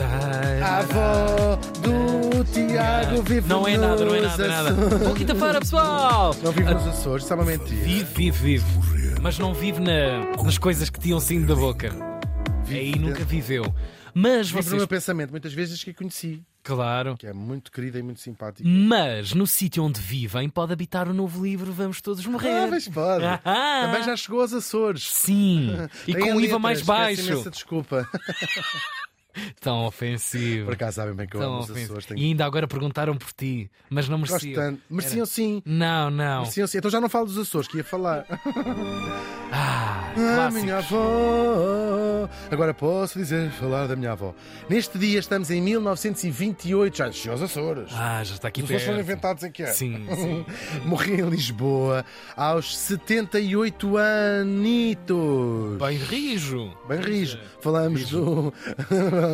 A 0.00 0.78
avó 0.78 1.56
do 1.82 2.44
Tiago 2.44 3.22
vive 3.22 3.48
Não 3.48 3.66
é 3.66 3.76
nada, 3.76 4.04
não 4.04 4.14
é 4.14 4.20
nada, 4.20 4.44
é 4.44 4.48
nada. 4.48 4.72
Boa 4.98 5.14
quinta-feira, 5.14 5.58
pessoal! 5.60 6.34
Não 6.42 6.52
vive 6.52 6.72
nos 6.72 6.86
Açores, 6.86 7.24
isso 7.24 7.32
é 7.32 7.36
uma 7.36 7.44
mentira. 7.44 7.84
Vive, 7.84 8.30
vive, 8.30 8.58
vive. 8.58 9.20
Mas 9.20 9.38
não 9.38 9.52
vive 9.52 9.80
na- 9.80 10.42
nas 10.42 10.56
coisas 10.56 10.88
que 10.88 11.00
tinham 11.00 11.18
saído 11.18 11.46
da 11.46 11.54
boca. 11.56 11.90
Aí 12.68 12.96
nunca 12.96 13.24
viveu. 13.24 13.64
Mas 14.14 14.48
Vive 14.48 14.58
no 14.58 14.62
vocês. 14.62 14.76
meu 14.78 14.88
pensamento, 14.88 15.30
muitas 15.30 15.52
vezes 15.52 15.82
que 15.82 15.90
a 15.90 15.94
conheci, 15.94 16.42
Claro. 16.62 17.16
que 17.16 17.26
é 17.26 17.32
muito 17.32 17.70
querida 17.70 17.98
e 17.98 18.02
muito 18.02 18.20
simpática. 18.20 18.68
Mas 18.68 19.32
no 19.32 19.46
sítio 19.46 19.82
onde 19.84 20.00
vivem 20.00 20.48
pode 20.48 20.72
habitar 20.72 21.08
o 21.08 21.14
novo 21.14 21.44
livro 21.44 21.72
Vamos 21.72 22.00
Todos 22.00 22.24
Morrer. 22.26 22.50
Ah, 22.50 22.66
mas 22.68 22.88
pode. 22.88 23.24
Ah. 23.24 23.82
Também 23.86 24.02
já 24.04 24.16
chegou 24.16 24.40
aos 24.40 24.52
Açores. 24.52 25.08
Sim. 25.10 25.72
E 26.06 26.12
Tem 26.14 26.22
com 26.22 26.28
o 26.30 26.40
IVA 26.40 26.40
letra, 26.40 26.58
mais 26.58 26.78
peço 26.78 26.86
baixo. 26.86 27.32
imensa 27.32 27.50
desculpa. 27.50 28.08
Tão 29.60 29.84
ofensivo. 29.86 30.66
Por 30.66 30.74
acaso 30.74 30.96
sabem 30.96 31.14
bem 31.14 31.26
que 31.26 31.36
eu 31.36 31.40
amo 31.42 31.50
Tão 31.50 31.58
os 31.60 31.70
ofensivo. 31.70 31.92
Açores. 31.92 32.06
Tenho... 32.06 32.20
E 32.20 32.24
ainda 32.24 32.44
agora 32.44 32.66
perguntaram 32.68 33.16
por 33.16 33.32
ti, 33.32 33.70
mas 33.90 34.08
não 34.08 34.18
Gosto 34.20 34.32
mereciam. 34.32 34.54
tanto. 34.54 34.82
Mereciam 34.90 35.26
sim. 35.26 35.62
Não, 35.64 36.10
não. 36.10 36.40
Mereciam 36.40 36.66
sim. 36.66 36.78
Então 36.78 36.90
já 36.90 37.00
não 37.00 37.08
falo 37.08 37.26
dos 37.26 37.38
Açores, 37.38 37.68
que 37.68 37.78
ia 37.78 37.84
falar. 37.84 38.24
Ah, 39.50 40.12
clássicos. 40.14 40.62
minha 40.62 40.76
avó. 40.76 42.28
Agora 42.50 42.74
posso 42.74 43.18
dizer, 43.18 43.50
falar 43.52 43.86
da 43.86 43.96
minha 43.96 44.12
avó. 44.12 44.34
Neste 44.68 44.98
dia 44.98 45.18
estamos 45.18 45.50
em 45.50 45.58
1928, 45.62 46.96
já 46.98 47.10
chegou 47.10 47.32
aos 47.32 47.42
Açores. 47.42 47.90
Ah, 47.94 48.22
já 48.24 48.34
está 48.34 48.48
aqui 48.48 48.60
Os 48.60 48.66
Açores 48.66 48.84
foram 48.84 49.00
inventados 49.00 49.42
em 49.44 49.50
que 49.50 49.62
é? 49.62 49.68
Sim, 49.72 50.06
sim. 50.14 50.44
Morri 50.84 51.14
em 51.22 51.30
Lisboa 51.30 52.04
aos 52.36 52.76
78 52.76 53.96
anitos. 53.96 55.78
Bem 55.78 55.96
rijo. 55.96 56.70
Bem 56.86 57.00
rijo. 57.00 57.38
Falamos 57.62 58.10
do. 58.10 58.52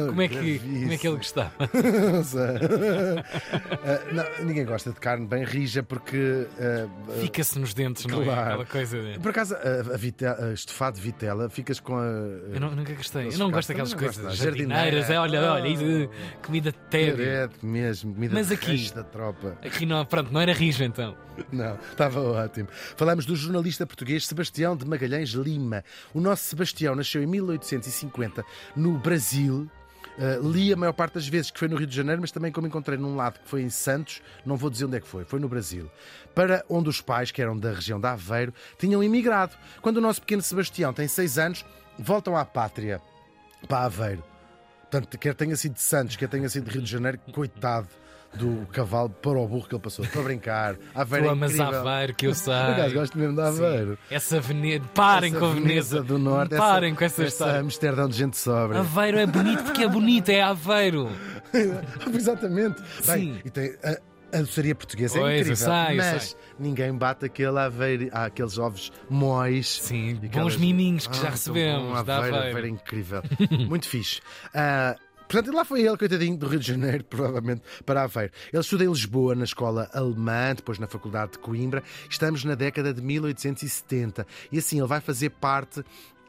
Como 0.08 0.22
é, 0.22 0.28
que, 0.28 0.58
como 0.58 0.92
é 0.92 0.98
que 0.98 1.08
ele 1.08 1.16
gostava? 1.16 1.52
Não 2.12 2.24
sei. 2.24 2.40
Ah, 3.86 4.00
não, 4.12 4.46
ninguém 4.46 4.64
gosta 4.64 4.90
de 4.90 4.98
carne 5.00 5.26
bem 5.26 5.44
rija 5.44 5.82
porque. 5.82 6.46
ah, 6.58 6.88
Fica-se 7.20 7.58
nos 7.58 7.74
dentes, 7.74 8.06
não 8.06 8.22
é? 8.22 8.24
Claro. 8.24 8.40
Aquela 8.48 8.66
coisa. 8.66 9.02
de- 9.02 9.18
por 9.18 9.30
acaso, 9.30 9.54
a, 9.54 9.94
a, 9.94 9.96
vite- 9.96 10.24
a 10.24 10.52
estofado 10.52 10.96
de 10.96 11.02
vitela, 11.02 11.50
ficas 11.50 11.80
com 11.80 11.96
a. 11.98 12.02
Eu 12.04 12.60
não- 12.60 12.70
nunca 12.74 12.94
gostei. 12.94 13.28
Eu 13.28 13.38
não 13.38 13.50
gosto 13.50 13.68
daquelas 13.68 13.92
não 13.92 13.98
coisas. 13.98 14.24
gosto, 14.24 14.36
Jardineiras, 14.42 15.10
é, 15.10 15.18
olha, 15.18 15.52
olha, 15.52 15.68
isso, 15.68 16.08
comida. 16.42 16.74
Direto 16.90 17.64
mesmo, 17.66 18.14
comida 18.14 18.34
Mas 18.34 18.50
aqui- 18.50 18.90
da 18.94 19.02
tropa. 19.02 19.58
Aqui 19.64 19.84
não, 19.84 20.04
pronto, 20.06 20.32
não 20.32 20.40
era 20.40 20.52
rijo 20.52 20.82
então. 20.84 21.16
Não, 21.50 21.74
estava 21.90 22.20
ótimo. 22.20 22.68
Falamos 22.96 23.26
do 23.26 23.34
jornalista 23.34 23.84
português 23.84 24.24
Sebastião 24.24 24.76
de 24.76 24.86
Magalhães 24.86 25.30
Lima. 25.30 25.82
O 26.14 26.20
nosso 26.20 26.44
Sebastião 26.44 26.94
nasceu 26.94 27.22
em 27.22 27.26
1850 27.26 28.44
no 28.76 28.96
Brasil. 28.98 29.68
Uh, 30.16 30.48
li 30.48 30.72
a 30.72 30.76
maior 30.76 30.92
parte 30.92 31.14
das 31.14 31.26
vezes 31.26 31.50
que 31.50 31.58
foi 31.58 31.66
no 31.66 31.76
Rio 31.76 31.86
de 31.86 31.96
Janeiro, 31.96 32.20
mas 32.20 32.30
também 32.30 32.52
como 32.52 32.66
encontrei 32.66 32.96
num 32.96 33.16
lado 33.16 33.40
que 33.40 33.48
foi 33.48 33.62
em 33.62 33.70
Santos, 33.70 34.22
não 34.46 34.56
vou 34.56 34.70
dizer 34.70 34.84
onde 34.84 34.96
é 34.96 35.00
que 35.00 35.08
foi, 35.08 35.24
foi 35.24 35.40
no 35.40 35.48
Brasil. 35.48 35.90
Para 36.34 36.64
onde 36.68 36.88
os 36.88 37.00
pais, 37.00 37.32
que 37.32 37.42
eram 37.42 37.58
da 37.58 37.72
região 37.72 37.98
de 37.98 38.06
Aveiro, 38.06 38.54
tinham 38.78 39.02
imigrado. 39.02 39.56
Quando 39.82 39.96
o 39.96 40.00
nosso 40.00 40.20
pequeno 40.20 40.42
Sebastião 40.42 40.92
tem 40.92 41.08
seis 41.08 41.36
anos, 41.36 41.64
voltam 41.98 42.36
à 42.36 42.44
pátria, 42.44 43.00
para 43.66 43.86
Aveiro. 43.86 44.22
Portanto, 44.82 45.18
quer 45.18 45.34
tenha 45.34 45.56
sido 45.56 45.74
de 45.74 45.80
Santos, 45.80 46.14
quer 46.14 46.28
tenha 46.28 46.48
sido 46.48 46.66
de 46.66 46.70
Rio 46.70 46.82
de 46.82 46.90
Janeiro, 46.90 47.18
coitado 47.32 47.88
do 48.36 48.66
cavalo 48.72 49.10
para 49.10 49.38
o 49.38 49.46
burro 49.46 49.68
que 49.68 49.74
ele 49.74 49.82
passou. 49.82 50.04
Estou 50.04 50.22
a 50.22 50.24
brincar. 50.24 50.76
Aveiro 50.94 51.26
Tu 51.26 51.28
é 51.28 51.32
amas 51.32 51.54
incrível. 51.54 51.80
Aveiro, 51.88 52.14
que 52.14 52.26
eu 52.26 52.34
sei. 52.34 52.52
Acaso, 52.52 52.94
gosto 52.94 53.18
mesmo 53.18 53.34
de 53.36 53.40
Aveiro. 53.42 53.98
Essa 54.10 54.40
Veneza. 54.40 54.84
Parem 54.94 55.30
Essa 55.30 55.38
com 55.40 55.46
a 55.46 55.52
Veneza. 55.54 56.02
do 56.02 56.18
Norte. 56.18 56.56
Parem 56.56 56.90
essa, 56.90 56.98
com 56.98 57.04
essa 57.04 57.24
história. 57.24 57.60
Amsterdão 57.60 58.08
de 58.08 58.16
gente 58.16 58.36
sobra. 58.36 58.80
Aveiro 58.80 59.18
é 59.18 59.26
bonito 59.26 59.62
porque 59.64 59.82
é 59.84 59.88
bonito, 59.88 60.28
é 60.30 60.42
Aveiro. 60.42 61.08
Exatamente. 62.14 62.82
Bem, 63.06 63.34
Sim. 63.34 63.40
e 63.44 63.50
tem, 63.50 63.76
a, 63.84 64.38
a 64.38 64.40
doçaria 64.40 64.74
portuguesa 64.74 65.18
Pois, 65.18 65.30
é 65.32 65.38
incrível. 65.38 65.56
sei, 65.56 65.96
mas 65.96 66.36
ninguém 66.58 66.92
bate 66.92 67.24
aquele 67.26 67.58
Aveiro, 67.58 68.08
ah, 68.12 68.24
aqueles 68.26 68.58
ovos 68.58 68.92
mois. 69.08 69.68
Sim, 69.82 70.08
E 70.10 70.14
bons 70.14 70.26
aquelas- 70.26 70.56
miminhos 70.56 71.06
que 71.06 71.16
Ah, 71.18 71.22
já 71.22 71.30
recebemos 71.30 72.02
da 72.04 72.16
Aveiro, 72.18 72.36
Aveiro. 72.36 72.58
Aveiro 72.58 72.66
é 72.66 72.70
incrível. 72.70 73.22
Muito 73.68 73.88
fixe. 73.88 74.20
Ah, 74.52 74.96
Portanto, 75.34 75.52
lá 75.52 75.64
foi 75.64 75.82
ele, 75.82 75.96
coitadinho, 75.96 76.36
do 76.36 76.46
Rio 76.46 76.60
de 76.60 76.68
Janeiro, 76.68 77.02
provavelmente, 77.10 77.62
para 77.84 78.04
Aveiro. 78.04 78.32
Ele 78.52 78.60
estuda 78.60 78.84
em 78.84 78.88
Lisboa, 78.88 79.34
na 79.34 79.42
escola 79.42 79.90
alemã, 79.92 80.54
depois 80.54 80.78
na 80.78 80.86
Faculdade 80.86 81.32
de 81.32 81.38
Coimbra. 81.40 81.82
Estamos 82.08 82.44
na 82.44 82.54
década 82.54 82.94
de 82.94 83.02
1870. 83.02 84.24
E 84.52 84.58
assim, 84.58 84.78
ele 84.78 84.86
vai 84.86 85.00
fazer 85.00 85.30
parte 85.30 85.84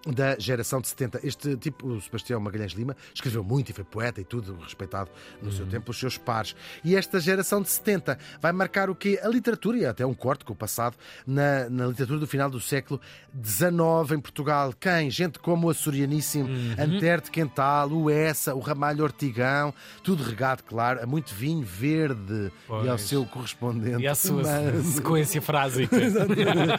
da 0.05 0.37
geração 0.39 0.79
de 0.81 0.87
70. 0.87 1.19
Este 1.23 1.55
tipo, 1.57 1.87
o 1.87 2.01
Sebastião 2.01 2.39
Magalhães 2.39 2.73
Lima, 2.73 2.95
escreveu 3.13 3.43
muito 3.43 3.69
e 3.69 3.73
foi 3.73 3.83
poeta 3.83 4.21
e 4.21 4.23
tudo, 4.23 4.57
respeitado 4.61 5.09
no 5.41 5.51
seu 5.51 5.65
tempo 5.65 5.85
pelos 5.85 5.99
seus 5.99 6.17
pares. 6.17 6.55
E 6.83 6.95
esta 6.95 7.19
geração 7.19 7.61
de 7.61 7.69
70 7.69 8.17
vai 8.41 8.51
marcar 8.51 8.89
o 8.89 8.95
quê? 8.95 9.19
A 9.23 9.27
literatura, 9.27 9.77
e 9.77 9.85
até 9.85 10.05
um 10.05 10.13
corte 10.13 10.45
com 10.45 10.53
o 10.53 10.55
passado, 10.55 10.95
na, 11.25 11.69
na 11.69 11.87
literatura 11.87 12.19
do 12.19 12.27
final 12.27 12.49
do 12.49 12.59
século 12.59 12.99
XIX 13.43 14.11
em 14.15 14.19
Portugal. 14.19 14.73
Quem? 14.79 15.09
Gente 15.09 15.39
como 15.39 15.67
o 15.67 15.69
Açorianíssimo, 15.69 16.47
Antero 16.79 17.21
de 17.23 17.31
Quental, 17.31 17.91
o 17.91 18.09
Essa, 18.09 18.53
o 18.55 18.59
Ramalho 18.59 19.03
Ortigão, 19.03 19.73
tudo 20.03 20.23
regado, 20.23 20.63
claro, 20.63 21.01
a 21.01 21.05
muito 21.05 21.33
vinho 21.33 21.65
verde 21.65 22.51
e 22.69 22.73
ao 22.73 22.95
Pois. 22.97 23.01
seu 23.01 23.25
correspondente. 23.25 24.01
E 24.03 24.07
a 24.07 24.15
sua 24.15 24.43
Mas- 24.43 24.85
sequência 24.85 25.41
frásica. 25.43 25.95
Exatamente. 25.95 26.75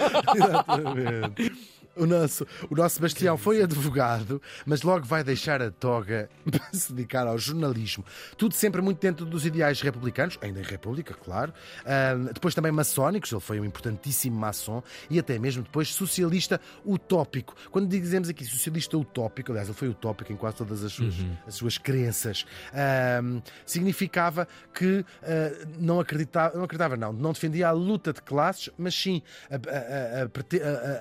O 1.96 2.04
nosso, 2.06 2.46
o 2.70 2.74
nosso 2.74 2.96
Sebastião 2.96 3.38
foi 3.38 3.62
advogado, 3.62 4.40
mas 4.66 4.82
logo 4.82 5.06
vai 5.06 5.24
deixar 5.24 5.62
a 5.62 5.70
toga 5.70 6.28
para 6.50 6.60
se 6.72 6.92
dedicar 6.92 7.26
ao 7.26 7.38
jornalismo. 7.38 8.04
Tudo 8.36 8.54
sempre 8.54 8.82
muito 8.82 9.00
dentro 9.00 9.24
dos 9.24 9.46
ideais 9.46 9.80
republicanos, 9.80 10.38
ainda 10.42 10.60
em 10.60 10.62
República, 10.62 11.14
claro. 11.14 11.54
Ah, 11.86 12.14
depois 12.34 12.54
também 12.54 12.70
maçónicos, 12.70 13.32
ele 13.32 13.40
foi 13.40 13.58
um 13.60 13.64
importantíssimo 13.64 14.36
maçom 14.38 14.82
e 15.08 15.18
até 15.18 15.38
mesmo 15.38 15.62
depois 15.62 15.88
socialista 15.94 16.60
utópico. 16.84 17.54
Quando 17.70 17.88
dizemos 17.88 18.28
aqui 18.28 18.44
socialista 18.44 18.98
utópico, 18.98 19.50
aliás, 19.52 19.68
ele 19.68 19.76
foi 19.78 19.88
utópico 19.88 20.32
em 20.32 20.36
quase 20.36 20.56
todas 20.56 20.84
as 20.84 20.92
suas, 20.92 21.14
as 21.46 21.54
suas 21.54 21.78
crenças, 21.78 22.44
ah, 22.74 23.20
significava 23.64 24.46
que 24.74 25.04
ah, 25.22 25.66
não 25.78 25.98
acreditava, 26.00 26.56
não 26.56 26.64
acreditava, 26.64 26.96
não, 26.96 27.12
não 27.12 27.32
defendia 27.32 27.68
a 27.68 27.72
luta 27.72 28.12
de 28.12 28.20
classes, 28.22 28.68
mas 28.76 28.94
sim 28.94 29.22
a, 29.50 29.54
a- 29.54 30.22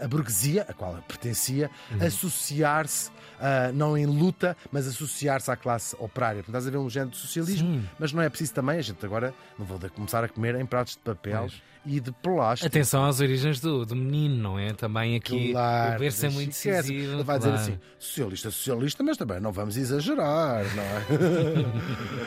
a- 0.02 0.06
a 0.06 0.08
burguesia, 0.08 0.66
a 0.68 0.74
qual 0.86 1.04
pertencia, 1.08 1.70
associar-se, 2.00 3.10
ah, 3.40 3.72
não 3.74 3.98
em 3.98 4.06
luta, 4.06 4.56
mas 4.72 4.88
associar-se 4.88 5.50
à 5.50 5.56
classe 5.56 5.96
operária. 6.00 6.44
Portanto, 6.44 6.56
estás 6.56 6.68
a 6.68 6.72
ver 6.72 6.78
um 6.78 6.90
género 6.90 7.12
de 7.12 7.18
socialismo, 7.18 7.68
Sim. 7.68 7.90
mas 8.00 8.14
não 8.14 8.22
é 8.22 8.30
preciso 8.30 8.54
também, 8.54 8.78
a 8.78 8.82
gente 8.82 9.04
agora 9.06 9.34
não 9.58 9.66
vou 9.66 9.80
começar 9.90 10.24
a 10.24 10.30
comer 10.30 10.56
em 10.56 10.66
pratos 10.66 10.94
de 10.94 11.00
papel 11.00 11.48
e 11.86 12.00
de 12.00 12.12
plástico. 12.12 12.68
Atenção 12.68 13.06
às 13.06 13.20
origens 13.20 13.60
do, 13.60 13.86
do 13.86 13.96
menino, 13.96 14.36
não 14.36 14.60
é? 14.60 14.74
Também 14.74 15.16
aqui 15.16 15.52
Claro, 15.52 15.96
o 15.96 16.00
berço 16.00 16.26
é 16.26 16.30
muito 16.30 16.50
decisivo. 16.50 17.14
Ele 17.14 17.24
vai 17.24 17.40
claro. 17.40 17.58
dizer 17.58 17.74
assim: 17.74 17.80
socialista, 18.00 18.52
socialista, 18.52 19.04
mas 19.04 19.18
também 19.18 19.40
não 19.40 19.52
vamos 19.52 19.78
exagerar, 19.78 20.66
não 20.76 20.84
é? 20.84 21.06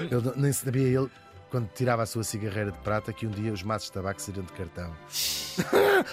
ele 0.15 0.33
nem 0.37 0.53
sabia 0.53 1.01
ele. 1.01 1.11
Quando 1.51 1.69
tirava 1.75 2.03
a 2.03 2.07
sua 2.07 2.23
cigarreira 2.25 2.71
de 2.71 2.79
prata, 2.81 3.11
que 3.13 3.27
um 3.27 3.31
dia 3.31 3.51
os 3.53 3.63
maços 3.63 3.89
de 3.89 3.93
tabaco 3.95 4.21
seriam 4.21 4.45
de 4.45 4.53
cartão. 4.53 4.93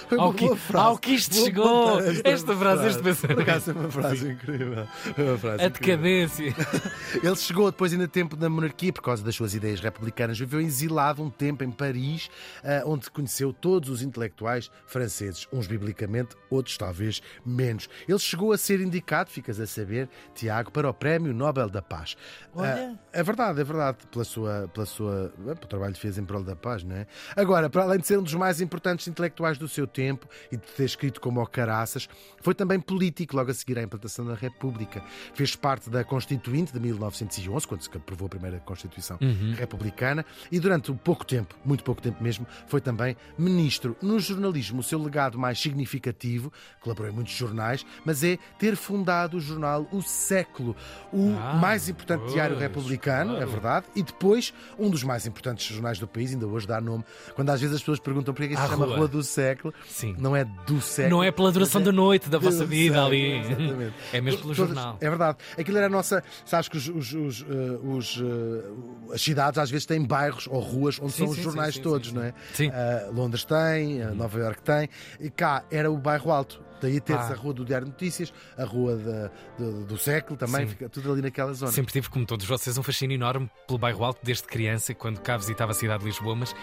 Foi 0.10 0.18
uma 0.18 0.24
Ao 0.26 0.34
que- 0.34 0.56
frase. 0.56 0.86
ao 0.88 0.98
que 0.98 1.12
isto 1.14 1.36
Vou 1.36 1.46
chegou. 1.46 2.00
Esta 2.24 2.56
frase, 2.58 2.88
este 2.88 3.04
pensamento. 3.04 3.42
É 3.50 3.72
uma 3.74 3.92
frase 3.92 4.32
incrível. 4.32 4.88
É 5.18 5.22
uma 5.22 5.38
frase 5.38 5.64
A 5.64 5.68
decadência. 5.68 6.56
Ele 7.22 7.36
chegou 7.36 7.70
depois, 7.70 7.94
ainda 7.94 8.08
tempo 8.08 8.36
da 8.36 8.50
monarquia, 8.50 8.92
por 8.92 9.02
causa 9.04 9.24
das 9.24 9.36
suas 9.36 9.54
ideias 9.54 9.80
republicanas. 9.80 10.40
Viveu 10.40 10.60
exilado 10.62 11.22
um 11.22 11.30
tempo 11.30 11.64
em 11.64 11.70
Paris, 11.70 12.30
ah, 12.64 12.82
onde 12.86 13.10
conheceu 13.12 13.54
todos 13.54 13.90
os 13.90 14.02
intelectuais 14.02 14.72
franceses, 14.88 15.48
uns 15.54 15.68
biblicamente, 15.68 16.36
outros 16.50 16.76
talvez 16.78 17.22
menos. 17.46 17.88
Ele 18.08 18.18
chegou 18.20 18.52
a 18.52 18.58
ser 18.58 18.80
indicado, 18.82 19.30
ficas 19.30 19.60
a 19.60 19.68
saber, 19.68 20.10
Tiago, 20.34 20.72
para 20.72 20.90
o 20.90 20.94
Prémio 20.94 21.34
Nobel 21.34 21.70
da 21.70 21.82
Paz. 21.84 22.16
Olha. 22.56 22.96
Ah, 22.96 23.00
é 23.14 23.22
verdade, 23.22 23.62
é 23.62 23.64
verdade, 23.64 23.98
pela 24.12 24.26
sua, 24.26 24.68
pela 24.74 24.86
sua, 24.88 25.25
eh, 25.26 25.56
pelo 25.56 25.68
trabalho 25.68 25.94
que 25.94 26.00
fez 26.00 26.18
em 26.18 26.26
prol 26.26 26.44
da 26.44 26.56
paz, 26.56 26.84
não 26.84 26.96
é? 26.96 27.08
Agora, 27.36 27.70
para 27.70 27.84
além 27.84 28.00
de 28.00 28.08
ser 28.08 28.18
um 28.20 28.24
dos 28.24 28.34
mais 28.34 28.62
importantes 28.62 29.08
intelectuais 29.08 29.58
do 29.58 29.68
seu 29.68 29.86
tempo 29.88 30.28
e 30.52 30.58
de 30.58 30.64
ter 30.64 30.86
escrito 30.86 31.20
como 31.22 31.42
o 31.42 31.46
Caraças, 31.48 32.08
foi 32.42 32.54
também 32.54 32.80
político 32.80 33.36
logo 33.36 33.52
a 33.52 33.54
seguir 33.54 33.78
à 33.80 33.84
implantação 33.84 34.26
da 34.26 34.36
República. 34.36 35.02
Fez 35.34 35.56
parte 35.56 35.90
da 35.90 36.04
Constituinte 36.04 36.72
de 36.74 36.80
1911, 36.80 37.68
quando 37.68 37.82
se 37.82 37.90
aprovou 37.96 38.28
a 38.28 38.30
primeira 38.30 38.60
Constituição 38.60 39.18
republicana, 39.58 40.26
e 40.52 40.60
durante 40.60 40.92
pouco 40.94 41.26
tempo, 41.26 41.56
muito 41.64 41.84
pouco 41.84 42.02
tempo 42.02 42.22
mesmo, 42.24 42.46
foi 42.68 42.82
também 42.82 43.16
ministro. 43.38 43.96
No 44.02 44.20
jornalismo, 44.20 44.80
o 44.80 44.84
seu 44.84 45.02
legado 45.02 45.38
mais 45.38 45.60
significativo, 45.60 46.52
colaborou 46.82 47.12
em 47.12 47.16
muitos 47.16 47.34
jornais, 47.34 47.86
mas 48.04 48.24
é 48.24 48.38
ter 48.60 48.76
fundado 48.76 49.38
o 49.38 49.40
jornal 49.40 49.88
O 49.92 50.02
Século, 50.02 50.76
o 51.12 51.36
Ah, 51.38 51.54
mais 51.56 51.88
importante 51.90 52.32
diário 52.32 52.56
pois, 52.56 52.68
republicano, 52.68 53.34
é 53.34 53.38
claro. 53.38 53.52
verdade, 53.52 53.86
e 53.96 54.04
depois 54.04 54.54
um 54.78 54.90
dos 54.90 55.04
mais 55.04 55.15
mais 55.16 55.26
importantes 55.26 55.66
jornais 55.66 55.98
do 55.98 56.08
país, 56.08 56.34
ainda 56.34 56.46
hoje 56.46 56.68
dá 56.68 56.82
nome. 56.82 57.04
Quando 57.36 57.50
às 57.50 57.62
vezes 57.62 57.76
as 57.76 57.82
pessoas 57.82 58.00
perguntam 58.00 58.34
porquê 58.34 58.54
é 58.54 58.56
que 58.56 58.62
se 58.62 58.68
chama 58.68 58.86
rua. 58.86 58.98
rua. 58.98 59.08
do 59.08 59.24
Século, 59.24 59.74
Sim. 59.88 60.16
não 60.20 60.36
é 60.36 60.44
do 60.44 60.82
século. 60.82 61.16
Não 61.16 61.24
é 61.24 61.32
pela 61.32 61.52
duração 61.52 61.82
é 61.82 61.84
da 61.86 61.92
noite 61.92 62.30
da 62.30 62.38
vossa 62.38 62.66
vida 62.66 62.96
século, 62.96 63.08
ali. 63.08 63.40
Exatamente. 63.40 63.94
É 64.12 64.22
mesmo 64.22 64.42
pelo 64.42 64.56
Todas, 64.56 64.76
jornal. 64.76 64.98
É 65.00 65.10
verdade. 65.10 65.38
Aquilo 65.58 65.78
era 65.78 65.88
a 65.88 65.90
nossa. 65.90 66.24
Sabes 66.46 66.68
que 66.68 66.78
os, 66.78 66.88
os, 66.90 67.14
os, 67.14 67.42
uh, 67.42 67.46
os 67.84 68.18
uh, 68.18 69.12
as 69.14 69.22
cidades 69.22 69.58
às 69.58 69.70
vezes 69.70 69.86
têm 69.86 70.04
bairros 70.04 70.48
ou 70.48 70.60
ruas 70.60 71.00
onde 71.00 71.14
sim, 71.14 71.26
são 71.26 71.28
sim, 71.28 71.40
os 71.40 71.44
jornais 71.44 71.76
sim, 71.76 71.82
todos, 71.82 72.12
não 72.12 72.24
é? 72.24 72.34
Sim. 72.54 72.70
Uh, 72.70 73.14
Londres 73.14 73.46
tem, 73.46 74.02
uh, 74.02 74.14
Nova 74.14 74.38
York 74.38 74.62
tem, 74.64 74.90
e 75.20 75.30
cá 75.30 75.64
era 75.72 75.90
o 75.90 75.98
bairro 75.98 76.32
alto. 76.32 76.62
Daí 76.82 77.00
ter-se 77.00 77.32
ah. 77.32 77.34
a 77.34 77.36
Rua 77.36 77.54
do 77.54 77.66
Diário 77.66 77.86
de 77.86 77.92
Notícias, 77.92 78.34
a 78.58 78.64
Rua 78.64 78.96
de, 78.96 79.64
de, 79.64 79.84
do 79.86 79.98
Século 79.98 80.38
também, 80.38 80.62
Sim. 80.62 80.68
fica 80.68 80.90
tudo 80.90 81.12
ali 81.12 81.22
naquela 81.22 81.54
zona. 81.54 81.72
Sempre 81.72 81.94
tive, 81.94 82.10
como 82.10 82.26
todos 82.26 82.46
vocês, 82.46 82.78
um 82.78 82.84
fascínio 82.84 83.16
enorme 83.16 83.50
pelo 83.68 83.80
bairro 83.80 84.04
Alto 84.04 84.20
desde 84.24 84.44
criança, 84.44 84.94
quando 84.94 85.20
cá 85.20 85.38
visitava 85.38 85.72
a 85.72 85.76
cidade 85.76 86.00
de 86.00 86.06
Lisboa, 86.06 86.36
mas 86.36 86.56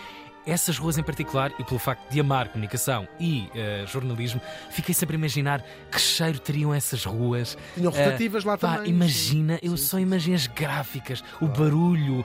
essas 0.47 0.77
ruas 0.79 0.99
em 0.99 1.03
particular 1.03 1.53
e 1.59 1.65
pelo 1.65 1.79
facto 1.79 2.11
de 2.11 2.21
amar 2.21 2.49
comunicação 2.49 3.07
e 3.19 3.49
uh, 3.55 3.87
jornalismo, 3.87 4.41
fiquei 4.71 4.95
sempre 4.95 5.17
a 5.17 5.19
imaginar 5.19 5.65
que 5.91 6.01
cheiro 6.01 6.39
teriam 6.39 6.75
essas 6.75 7.05
ruas. 7.05 7.57
Tinham 7.75 7.93
rotativas 7.93 8.45
uh, 8.45 8.49
lá 8.49 8.59
pá, 8.59 8.77
também. 8.77 8.91
Imagina, 8.91 9.55
sim. 9.55 9.61
eu 9.63 9.77
sim, 9.77 9.85
só 9.85 9.99
imagino 9.99 10.37
as 10.37 10.47
gráficas, 10.47 11.21
claro. 11.21 11.45
o 11.45 11.49
barulho, 11.57 12.21
uh, 12.21 12.25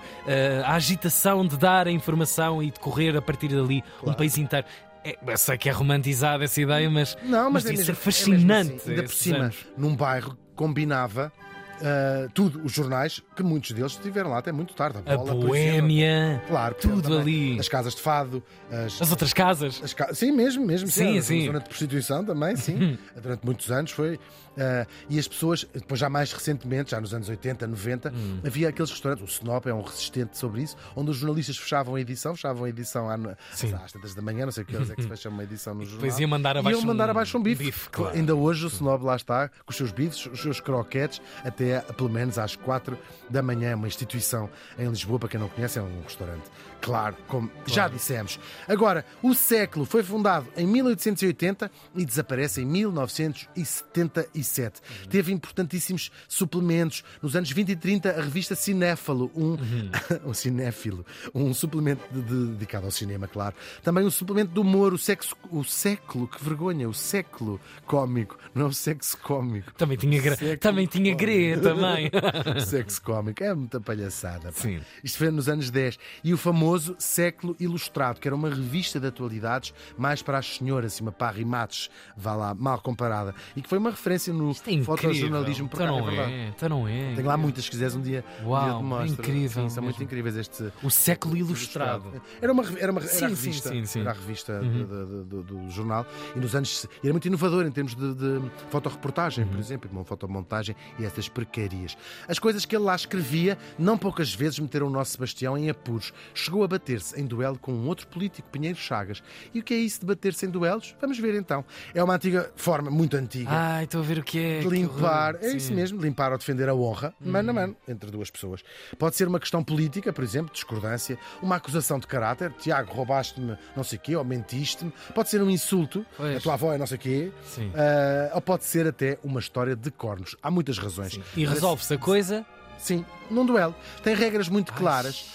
a 0.66 0.74
agitação 0.74 1.46
de 1.46 1.58
dar 1.58 1.88
a 1.88 1.92
informação 1.92 2.62
e 2.62 2.72
de 2.72 2.80
correr 2.80 3.16
a 3.16 3.22
partir 3.22 3.50
dali 3.50 3.82
claro. 3.82 4.10
um 4.10 4.14
país 4.14 4.38
inteiro. 4.38 4.66
É, 5.08 5.18
eu 5.26 5.38
sei 5.38 5.58
que 5.58 5.70
é 5.70 5.72
romantizada 5.72 6.44
essa 6.44 6.62
ideia, 6.62 6.90
mas, 6.90 7.18
não, 7.24 7.50
mas, 7.50 7.64
mas 7.64 7.66
é 7.68 7.74
isso 7.76 7.84
é 7.84 7.86
mesmo, 7.86 7.92
é 7.94 7.96
fascinante. 7.96 8.72
É 8.74 8.76
assim. 8.76 8.90
Ainda 8.90 9.04
por 9.04 9.14
cima, 9.14 9.54
num 9.78 9.96
bairro 9.96 10.38
combinava 10.54 11.32
Uh, 11.78 12.30
tudo, 12.34 12.62
os 12.64 12.72
jornais, 12.72 13.22
que 13.36 13.44
muitos 13.44 13.72
deles 13.72 13.92
estiveram 13.92 14.32
lá 14.32 14.40
até 14.40 14.52
muito 14.52 14.74
tarde. 14.74 14.98
A, 15.06 15.18
bola, 15.18 15.32
a 15.32 15.36
Boémia, 15.36 16.42
claro, 16.48 16.76
tudo 16.76 17.18
ali. 17.18 17.60
As 17.60 17.70
casas 17.70 17.94
de 17.94 18.02
fado, 18.02 18.44
as, 18.72 19.02
as 19.02 19.12
outras 19.12 19.32
casas. 19.32 19.80
As 19.84 19.94
ca... 19.94 20.14
Sim, 20.14 20.32
mesmo, 20.32 20.66
mesmo. 20.66 20.88
Sim, 20.88 21.22
sim. 21.22 21.46
Zona 21.46 21.60
de 21.60 21.66
prostituição 21.66 22.26
também, 22.26 22.56
sim. 22.56 22.98
Durante 23.22 23.46
muitos 23.46 23.72
anos 23.72 23.92
foi. 23.92 24.16
Uh, 24.16 24.88
e 25.08 25.20
as 25.20 25.28
pessoas, 25.28 25.68
depois 25.72 26.00
já 26.00 26.10
mais 26.10 26.34
recentemente, 26.34 26.90
já 26.90 27.00
nos 27.00 27.14
anos 27.14 27.30
80, 27.30 27.68
90, 27.68 28.10
hum. 28.10 28.40
havia 28.44 28.70
aqueles 28.70 28.90
restaurantes, 28.90 29.24
o 29.24 29.28
Snop 29.28 29.68
é 29.68 29.74
um 29.74 29.84
resistente 29.84 30.36
sobre 30.36 30.64
isso, 30.64 30.76
onde 30.96 31.12
os 31.12 31.18
jornalistas 31.18 31.58
fechavam 31.58 31.94
a 31.94 32.02
edição, 32.02 32.36
fechavam 32.36 32.64
a 32.64 32.70
edição 32.70 33.08
às 33.08 33.92
tantas 33.92 34.16
da 34.16 34.22
manhã, 34.24 34.46
não 34.46 34.52
sei 34.52 34.64
o 34.64 34.66
que 34.66 34.76
horas 34.76 34.90
é 34.90 34.96
que 34.96 35.04
se 35.04 35.08
fecha 35.08 35.30
uma 35.30 35.44
edição 35.44 35.76
no 35.76 35.82
jornal. 35.82 36.02
Depois 36.02 36.20
ia 36.20 36.28
mandar 36.28 36.58
abaixo, 36.58 36.80
iam 36.80 36.88
mandar 36.88 37.08
abaixo 37.08 37.38
um, 37.38 37.44
bife. 37.44 37.66
bife 37.66 37.90
claro. 37.92 38.16
Ainda 38.16 38.36
hoje 38.36 38.66
o 38.66 38.68
Snob 38.68 39.06
lá 39.06 39.16
está, 39.16 39.48
com 39.50 39.70
os 39.70 39.76
seus 39.76 39.92
bifes, 39.92 40.26
os 40.26 40.42
seus 40.42 40.60
croquetes, 40.60 41.22
até 41.46 41.67
pelo 41.96 42.10
menos 42.10 42.38
às 42.38 42.56
4 42.56 42.98
da 43.30 43.42
manhã, 43.42 43.76
uma 43.76 43.88
instituição 43.88 44.50
em 44.78 44.88
Lisboa, 44.88 45.20
para 45.20 45.30
quem 45.30 45.40
não 45.40 45.50
conhece, 45.50 45.80
é 45.80 45.82
um 45.82 46.02
restaurante. 46.04 46.50
Claro, 46.82 47.16
como 47.28 47.48
claro. 47.50 47.64
já 47.68 47.88
dissemos. 47.88 48.40
Agora, 48.68 49.06
o 49.22 49.34
século 49.34 49.86
foi 49.86 50.04
fundado 50.04 50.48
em 50.56 50.68
1880 50.68 51.72
e 51.96 52.06
desaparece 52.06 52.62
em 52.62 52.66
1977. 52.66 54.80
Uhum. 54.80 55.08
Teve 55.10 55.34
importantíssimos 55.34 56.12
suplementos. 56.28 57.04
Nos 57.22 57.36
anos 57.36 57.52
20 57.52 57.70
e 57.70 57.76
30, 57.76 58.10
a 58.12 58.22
revista 58.22 58.56
Cinéfalo, 58.56 59.32
um, 59.36 59.52
uhum. 59.52 59.92
um 60.30 60.34
cinéfilo, 60.34 61.06
um 61.34 61.54
suplemento 61.54 62.02
de, 62.12 62.22
de, 62.22 62.48
dedicado 62.54 62.86
ao 62.86 62.92
cinema, 62.92 63.28
claro. 63.28 63.56
Também 63.84 64.06
um 64.06 64.12
suplemento 64.12 64.52
do 64.52 64.62
humor, 64.62 64.94
o, 64.94 64.98
sexo, 64.98 65.36
o 65.52 65.64
século, 65.64 66.28
que 66.28 66.44
vergonha, 66.44 66.88
o 66.88 66.94
século 66.94 67.60
cómico, 67.86 68.38
não 68.54 68.66
é 68.66 68.70
o 68.70 68.74
sexo 68.74 69.18
cómico. 69.18 69.74
Também 69.74 69.98
tinha, 69.98 70.22
gra... 70.22 70.38
também 70.58 70.86
tinha 70.86 71.16
grê, 71.16 71.56
também. 71.62 72.12
sexo 72.66 73.02
cómico, 73.02 73.44
é 73.44 73.54
muita 73.54 73.80
palhaçada. 73.80 74.52
Pá. 74.52 74.62
Sim. 74.62 74.80
Isto 75.04 75.18
foi 75.18 75.32
nos 75.32 75.50
anos 75.50 75.70
10. 75.70 75.98
E 76.24 76.34
o 76.34 76.38
famoso 76.38 76.96
Século 77.00 77.56
Ilustrado, 77.60 78.20
que 78.20 78.28
era 78.28 78.36
uma 78.36 78.50
revista 78.50 79.00
de 79.00 79.08
atualidades 79.08 79.74
mais 79.98 80.22
para 80.22 80.38
as 80.38 80.58
senhoras, 80.58 80.94
assim, 80.94 81.04
uma 81.04 81.12
parrimates, 81.12 81.90
vá 82.16 82.36
lá, 82.36 82.54
mal 82.54 82.80
comparada. 82.82 83.34
E 83.56 83.62
que 83.62 83.70
foi 83.70 83.78
uma 83.78 83.90
referência 83.90 84.34
no 84.34 84.52
é 84.52 84.84
fotojornalismo. 84.84 85.70
Então 85.72 85.88
não 85.88 86.10
é, 86.10 86.48
então 86.48 86.70
não 86.70 86.88
é. 86.88 87.16
Tem 87.16 87.24
lá 87.24 87.38
muitas, 87.38 87.66
se 87.66 87.72
quiseres 87.72 87.96
um 87.96 88.02
dia. 88.02 88.24
Uau, 88.44 88.82
um 88.82 88.90
dia 88.90 89.04
é 89.04 89.08
incrível. 89.08 89.64
Sim, 89.64 89.70
são 89.70 89.84
muito 89.84 90.02
incríveis 90.04 90.36
este. 90.36 90.72
O 90.84 90.90
Século 90.90 91.36
Ilustrado. 91.38 92.22
Era 92.42 92.52
uma, 92.52 92.64
era 92.78 92.92
uma 92.92 93.02
era 93.02 93.10
sim, 93.10 93.26
a 93.26 93.28
revista, 93.30 93.70
sim, 93.70 93.86
sim, 93.86 94.02
era 94.02 94.12
a 94.12 94.14
revista 94.14 94.60
uhum. 94.62 94.86
do, 94.86 95.24
do, 95.24 95.44
do, 95.44 95.70
jornal. 95.70 96.06
E 96.36 96.40
nos 96.40 96.56
anos. 96.56 96.86
E 97.04 97.08
era 97.08 97.14
muito 97.14 97.28
inovador 97.28 97.66
em 97.66 97.72
termos 97.72 97.96
de, 97.96 98.14
de 98.14 98.42
fotoreportagem, 98.70 99.44
uhum. 99.44 99.52
por 99.52 99.60
exemplo, 99.60 99.90
uma 99.92 100.04
fotomontagem 100.04 100.76
e 101.00 101.06
essas 101.06 101.28
precarias. 101.48 101.98
As 102.28 102.38
coisas 102.38 102.66
que 102.66 102.76
ele 102.76 102.84
lá 102.84 102.96
escrevia, 102.96 103.58
não 103.80 103.98
poucas 103.98 104.34
vezes 104.34 104.60
meteram 104.60 104.88
o 104.88 104.90
nosso 104.90 105.12
Sebastião 105.12 105.58
em 105.58 105.70
apuros. 105.70 106.14
Chegou 106.34 106.64
a 106.64 106.68
bater-se 106.68 107.20
em 107.20 107.26
duelo 107.26 107.58
com 107.58 107.74
um 107.74 107.88
outro 107.88 108.08
político, 108.08 108.48
Pinheiro 108.50 108.78
Chagas. 108.78 109.24
E 109.54 109.60
o 109.60 109.64
que 109.64 109.74
é 109.74 109.78
isso 109.78 110.02
de 110.02 110.06
bater-se 110.06 110.46
em 110.46 110.50
duelos? 110.50 110.96
Vamos 111.02 111.18
ver 111.18 111.36
então. 111.36 111.66
É 111.94 112.04
uma 112.04 112.16
antiga 112.16 112.52
forma, 112.56 112.92
muito 112.92 113.16
antiga. 113.18 113.50
Ai, 113.52 113.86
estou 113.86 114.02
a 114.02 114.04
ver 114.04 114.20
o 114.20 114.24
que 114.24 114.40
é. 114.40 114.60
De 114.60 114.68
limpar, 114.68 115.36
é 115.42 115.52
isso 115.52 115.74
mesmo, 115.74 116.02
limpar 116.02 116.32
ou 116.32 116.38
defender 116.38 116.70
a 116.70 116.76
honra, 116.76 117.14
hum. 117.22 117.32
mano 117.32 117.50
a 117.50 117.54
mano, 117.54 117.76
entre 117.88 118.12
duas 118.12 118.30
pessoas. 118.30 118.62
Pode 118.98 119.16
ser 119.16 119.28
uma 119.28 119.40
questão 119.40 119.64
política, 119.64 120.12
por 120.12 120.24
exemplo, 120.24 120.52
discordância, 120.54 121.18
uma 121.42 121.56
acusação 121.56 122.00
de 122.00 122.08
caráter, 122.08 122.52
Tiago, 122.54 122.94
roubaste-me 122.94 123.58
não 123.76 123.84
sei 123.84 123.98
o 123.98 124.02
quê, 124.02 124.16
ou 124.16 124.24
mentiste-me. 124.24 124.92
Pode 125.14 125.30
ser 125.30 125.42
um 125.42 125.50
insulto, 125.50 126.06
pois. 126.16 126.38
a 126.38 126.40
tua 126.40 126.54
avó 126.54 126.74
é 126.74 126.78
não 126.78 126.88
sei 126.88 126.98
o 126.98 127.00
quê. 127.00 127.32
Uh, 127.58 128.36
ou 128.36 128.42
pode 128.42 128.66
ser 128.66 128.88
até 128.88 129.18
uma 129.24 129.40
história 129.40 129.76
de 129.76 129.92
cornos. 129.92 130.36
Há 130.42 130.52
muitas 130.52 130.78
razões. 130.78 131.14
Sim. 131.14 131.24
E 131.38 131.46
resolve-se 131.46 131.94
a 131.94 131.98
coisa 131.98 132.46
Sim, 132.78 133.06
num 133.30 133.46
duelo. 133.46 133.76
Tem 134.04 134.16
regras 134.16 134.48
muito 134.48 134.72
claras. 134.74 135.26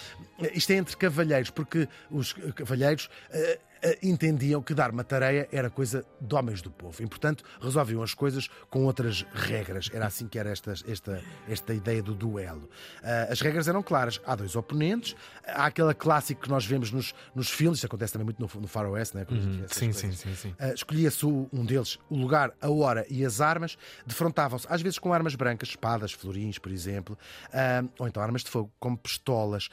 Isto 0.54 0.70
é 0.72 0.76
entre 0.76 0.96
cavalheiros, 0.96 1.50
porque 1.50 1.88
os 2.10 2.32
cavalheiros. 2.54 3.08
Uh, 3.30 3.71
entendiam 4.02 4.62
que 4.62 4.74
dar 4.74 4.90
uma 4.90 5.02
tareia 5.02 5.48
era 5.50 5.68
coisa 5.68 6.04
de 6.20 6.34
homens 6.34 6.62
do 6.62 6.70
povo 6.70 7.02
e, 7.02 7.06
portanto, 7.06 7.44
resolviam 7.60 8.02
as 8.02 8.14
coisas 8.14 8.48
com 8.70 8.84
outras 8.84 9.26
regras. 9.34 9.90
Era 9.92 10.06
assim 10.06 10.28
que 10.28 10.38
era 10.38 10.50
esta, 10.50 10.72
esta, 10.86 11.22
esta 11.48 11.74
ideia 11.74 12.02
do 12.02 12.14
duelo. 12.14 12.68
Eh, 13.02 13.28
as 13.30 13.40
regras 13.40 13.66
eram 13.66 13.82
claras. 13.82 14.20
Há 14.24 14.36
dois 14.36 14.54
oponentes, 14.54 15.16
há 15.46 15.66
aquela 15.66 15.94
clássica 15.94 16.42
que 16.42 16.48
nós 16.48 16.64
vemos 16.64 16.92
nos, 16.92 17.14
nos 17.34 17.50
filmes, 17.50 17.78
isso 17.78 17.86
acontece 17.86 18.12
também 18.12 18.24
muito 18.24 18.40
no, 18.40 18.60
no 18.60 18.68
Far 18.68 18.88
West, 18.90 19.14
né? 19.14 19.26
Uhum. 19.28 19.64
Sim, 19.68 19.92
sim, 19.92 20.12
sim, 20.12 20.34
sim. 20.34 20.54
Uh, 20.60 20.74
Escolhia-se 20.74 21.26
um 21.26 21.64
deles 21.64 21.98
o 22.08 22.16
lugar, 22.16 22.52
a 22.60 22.70
hora 22.70 23.04
e 23.08 23.24
as 23.24 23.40
armas, 23.40 23.76
defrontavam-se, 24.06 24.66
às 24.68 24.80
vezes 24.80 24.98
com 24.98 25.12
armas 25.12 25.34
brancas, 25.34 25.70
espadas, 25.70 26.12
florins, 26.12 26.58
por 26.58 26.70
exemplo, 26.70 27.18
uh, 27.48 27.88
ou 27.98 28.06
então 28.06 28.22
armas 28.22 28.42
de 28.44 28.50
fogo, 28.50 28.70
como 28.78 28.96
pistolas. 28.96 29.68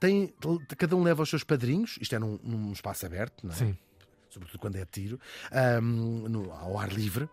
Tem, 0.00 0.32
cada 0.76 0.96
um 0.96 1.02
leva 1.02 1.22
os 1.22 1.30
seus 1.30 1.44
padrinhos, 1.44 1.98
isto 2.00 2.14
é 2.14 2.18
num, 2.18 2.38
num 2.42 2.72
espaço 2.72 3.04
aberto 3.06 3.27
não 3.42 3.52
é? 3.52 3.56
Sim 3.56 3.76
sobretudo 4.38 4.58
quando 4.60 4.76
é 4.76 4.84
tiro, 4.84 5.20
um, 5.82 6.28
no, 6.28 6.52
ao 6.52 6.78
ar 6.78 6.92
livre, 6.92 7.24
uh, 7.24 7.30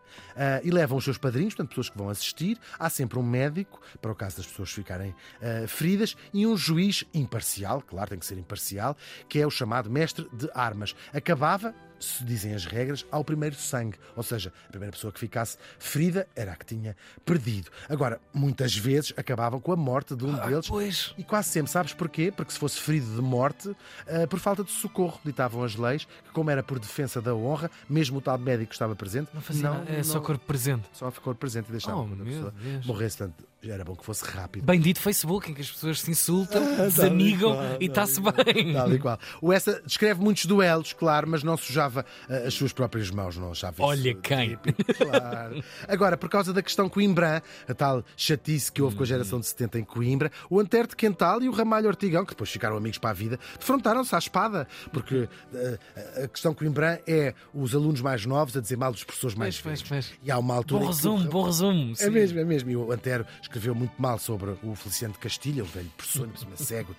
e 0.63 0.71
levam 0.71 0.97
os 0.97 1.03
seus 1.03 1.18
padrinhos, 1.18 1.53
portanto, 1.53 1.69
pessoas 1.69 1.89
que 1.89 1.97
vão 1.97 2.09
assistir. 2.09 2.57
Há 2.80 2.89
sempre 2.89 3.19
um 3.19 3.24
médico, 3.24 3.81
para 4.01 4.12
o 4.12 4.15
caso 4.15 4.38
das 4.38 4.47
pessoas 4.47 4.71
ficarem 4.71 5.12
uh, 5.12 5.68
feridas, 5.68 6.15
e 6.33 6.47
um 6.47 6.57
juiz 6.57 7.03
imparcial, 7.13 7.81
claro, 7.81 8.10
tem 8.10 8.19
que 8.19 8.25
ser 8.25 8.38
imparcial, 8.38 8.98
que 9.29 9.39
é 9.39 9.46
o 9.46 9.51
chamado 9.51 9.89
mestre 9.89 10.27
de 10.34 10.50
armas. 10.53 10.96
Acabava 11.13 11.75
se 11.99 12.23
dizem 12.23 12.53
as 12.53 12.65
regras, 12.65 13.05
ao 13.11 13.23
primeiro 13.23 13.55
sangue. 13.55 13.97
Ou 14.15 14.23
seja, 14.23 14.51
a 14.67 14.69
primeira 14.69 14.91
pessoa 14.91 15.11
que 15.11 15.19
ficasse 15.19 15.57
ferida 15.79 16.27
era 16.35 16.53
a 16.53 16.55
que 16.55 16.65
tinha 16.65 16.95
perdido. 17.23 17.69
Agora, 17.89 18.19
muitas 18.33 18.75
vezes 18.75 19.13
acabavam 19.17 19.59
com 19.59 19.71
a 19.71 19.75
morte 19.75 20.15
de 20.15 20.25
um 20.25 20.35
ah, 20.35 20.47
deles. 20.47 20.67
Pois. 20.67 21.13
E 21.17 21.23
quase 21.23 21.49
sempre, 21.49 21.71
sabes 21.71 21.93
porquê? 21.93 22.31
Porque 22.31 22.51
se 22.51 22.59
fosse 22.59 22.79
ferido 22.79 23.15
de 23.15 23.21
morte, 23.21 23.69
uh, 23.69 24.27
por 24.29 24.39
falta 24.39 24.63
de 24.63 24.71
socorro, 24.71 25.19
ditavam 25.23 25.63
as 25.63 25.75
leis, 25.75 26.05
que 26.05 26.31
como 26.31 26.49
era 26.49 26.63
por 26.63 26.79
defesa 26.79 27.21
da 27.21 27.33
honra, 27.33 27.69
mesmo 27.89 28.19
o 28.19 28.21
tal 28.21 28.37
médico 28.37 28.73
estava 28.73 28.95
presente. 28.95 29.29
Não 29.33 29.41
fazia 29.41 29.69
não, 29.69 29.83
é 29.87 29.97
não, 29.97 30.03
só 30.03 30.19
corpo 30.19 30.45
presente. 30.45 30.87
Só 30.93 31.09
corpo 31.11 31.39
presente 31.39 31.69
e 31.69 31.71
deixava 31.71 31.97
oh, 31.97 32.03
a 32.03 32.25
pessoa 32.25 32.53
morresse. 32.85 33.29
Portanto, 33.65 33.72
era 33.74 33.84
bom 33.84 33.95
que 33.95 34.05
fosse 34.05 34.24
rápido. 34.25 34.63
Bendito 34.63 35.00
Facebook, 35.00 35.51
em 35.51 35.53
que 35.53 35.62
as 35.62 35.72
pessoas 35.72 36.01
se 36.01 36.12
insultam, 36.12 36.63
desamigam 36.77 37.57
e 37.79 37.86
está-se 37.86 38.22
bem. 38.22 38.74
Tal 38.74 38.93
e 38.93 39.00
qual. 39.00 39.19
O 39.41 39.51
Essa 39.51 39.81
descreve 39.86 40.22
muitos 40.22 40.45
duelos, 40.45 40.93
claro, 40.93 41.27
mas 41.27 41.43
não 41.43 41.57
sujava 41.57 42.05
uh, 42.29 42.48
as 42.48 42.53
suas 42.53 42.72
próprias 42.72 43.10
mãos, 43.10 43.38
não 43.38 43.51
achava 43.51 43.84
Olha 43.84 44.13
quem! 44.13 44.57
Claro. 44.98 45.63
Agora, 45.88 46.17
por 46.17 46.29
causa 46.29 46.53
da 46.53 46.62
questão 46.62 46.88
Coimbra, 46.88 47.41
a 47.67 47.74
tal 47.74 48.03
chatice 48.15 48.72
que 48.72 48.81
houve 48.81 48.95
com 48.95 49.03
a 49.03 49.05
geração 49.05 49.39
de 49.39 49.48
70 49.48 49.79
em 49.79 49.84
Coimbra, 49.84 50.31
o 50.50 50.60
Antero 50.60 50.88
de 50.88 50.95
Quental 50.95 51.41
e 51.41 51.50
o 51.50 51.51
Ramalho 51.51 51.88
Ortigão, 51.88 52.24
que 52.24 52.31
depois 52.31 52.50
ficaram 52.50 52.77
amigos 52.77 52.98
para 52.98 53.10
a 53.10 53.13
vida, 53.13 53.39
defrontaram-se 53.60 54.13
à 54.15 54.17
espada, 54.17 54.67
porque 54.91 55.15
uh, 55.15 56.24
a 56.24 56.27
questão 56.27 56.53
Coimbra 56.53 57.01
é 57.07 57.34
os 57.53 57.74
alunos 57.74 58.01
mais 58.01 58.25
novos 58.25 58.55
a 58.55 58.62
dizer 58.62 58.77
mal 58.77 58.91
dos 58.91 59.03
professores 59.03 59.36
mais 59.36 59.57
velhos. 59.57 60.13
E 60.24 60.31
há 60.31 60.38
uma 60.38 60.55
altura. 60.55 60.81
Bom 60.81 60.88
resumo, 60.88 61.29
bom 61.29 61.43
resumo. 61.43 61.93
É 62.00 62.10
mesmo, 62.10 62.39
é 62.39 62.45
mesmo. 62.45 62.69
E 62.69 62.75
o 62.75 62.91
Antero 62.91 63.25
escreveu 63.55 63.74
muito 63.74 63.93
mal 63.97 64.19
sobre 64.19 64.51
o 64.62 64.75
Feliciano 64.75 65.13
de 65.13 65.19
Castilha, 65.19 65.63
o 65.63 65.65
velho 65.65 65.89
professor, 65.95 66.29
uma 66.45 66.57
cego, 66.57 66.93